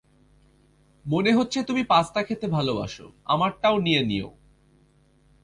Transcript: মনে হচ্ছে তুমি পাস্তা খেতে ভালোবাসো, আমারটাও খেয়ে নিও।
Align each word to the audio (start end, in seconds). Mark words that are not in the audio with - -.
মনে 1.05 1.31
হচ্ছে 1.33 1.59
তুমি 1.63 1.83
পাস্তা 1.83 2.21
খেতে 2.23 2.47
ভালোবাসো, 2.47 3.05
আমারটাও 3.25 3.75
খেয়ে 3.77 4.01
নিও। 4.05 4.29